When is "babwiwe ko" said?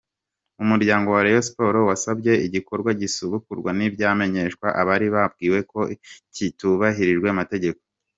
5.15-5.79